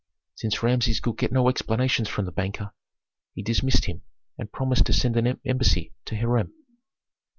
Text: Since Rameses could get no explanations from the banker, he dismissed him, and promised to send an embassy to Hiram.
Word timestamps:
Since 0.33 0.63
Rameses 0.63 0.99
could 0.99 1.19
get 1.19 1.31
no 1.31 1.47
explanations 1.47 2.09
from 2.09 2.25
the 2.25 2.31
banker, 2.31 2.71
he 3.35 3.43
dismissed 3.43 3.85
him, 3.85 4.01
and 4.35 4.51
promised 4.51 4.87
to 4.87 4.93
send 4.93 5.15
an 5.15 5.39
embassy 5.45 5.93
to 6.05 6.15
Hiram. 6.15 6.51